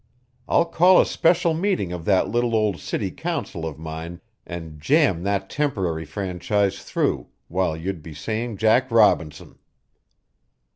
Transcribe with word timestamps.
I'll 0.49 0.65
call 0.65 0.99
a 0.99 1.05
special 1.05 1.53
meeting 1.53 1.91
of 1.93 2.05
that 2.05 2.27
little 2.27 2.55
old 2.55 2.79
city 2.79 3.11
council 3.11 3.67
of 3.67 3.77
mine 3.77 4.19
and 4.47 4.79
jam 4.79 5.21
that 5.21 5.47
temporary 5.47 6.05
franchise 6.05 6.81
through 6.81 7.27
while 7.49 7.77
you'd 7.77 8.01
be 8.01 8.15
saying 8.15 8.57
'Jack 8.57 8.89
Robinson!'" 8.89 9.59